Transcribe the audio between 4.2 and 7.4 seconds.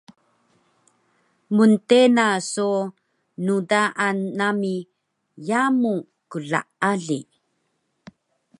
nami yamu klaali